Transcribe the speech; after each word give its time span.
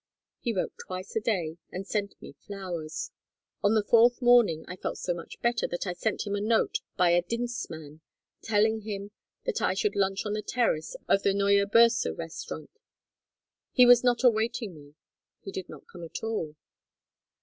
He 0.39 0.51
wrote 0.51 0.73
twice 0.83 1.15
a 1.15 1.19
day 1.19 1.57
and 1.71 1.85
sent 1.85 2.19
me 2.19 2.33
flowers. 2.47 3.11
On 3.63 3.75
the 3.75 3.83
fourth 3.83 4.19
morning 4.19 4.65
I 4.67 4.75
felt 4.75 4.97
so 4.97 5.13
much 5.13 5.39
better 5.43 5.67
that 5.67 5.85
I 5.85 5.93
sent 5.93 6.25
him 6.25 6.33
a 6.33 6.41
note 6.41 6.79
by 6.97 7.11
a 7.11 7.21
dinstmann 7.21 8.01
telling 8.41 8.81
him 8.81 9.11
that 9.45 9.61
I 9.61 9.75
should 9.75 9.95
lunch 9.95 10.25
on 10.25 10.33
the 10.33 10.41
terrace 10.41 10.95
of 11.07 11.21
the 11.21 11.35
Neue 11.35 11.67
Bürse 11.67 12.17
restaurant. 12.17 12.71
He 13.73 13.85
was 13.85 14.03
not 14.03 14.23
awaiting 14.23 14.73
me; 14.73 14.95
nor 15.45 15.53
did 15.53 15.67
he 15.67 15.73
come 15.91 16.03
at 16.03 16.23
all. 16.23 16.55